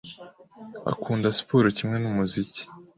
Akunda 0.91 1.27
siporo 1.37 1.67
kimwe 1.77 1.97
n'umuziki. 1.99 2.63